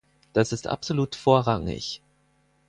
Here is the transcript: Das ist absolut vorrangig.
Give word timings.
Das 0.33 0.51
ist 0.51 0.65
absolut 0.65 1.15
vorrangig. 1.15 2.01